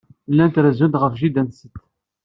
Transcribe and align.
Llant 0.31 0.59
rezzunt 0.63 0.99
ɣef 1.01 1.13
jida-tsent. 1.19 1.75